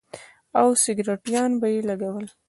[0.59, 2.25] او سگرټيان به يې لگول.